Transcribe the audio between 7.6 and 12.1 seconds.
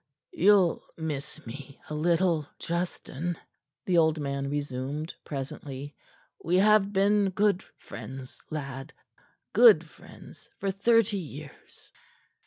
friends, lad good friends for thirty years."